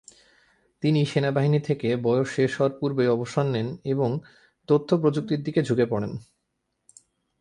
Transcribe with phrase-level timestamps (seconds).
[0.83, 3.99] তিনি সেনাবাহিনী থেকে বয়স শেষ হওয়ার পূর্বেই অবসর নেন এব
[4.69, 6.11] তথ্য প্রযুক্তির দিকে ঝুঁকে পড়েন।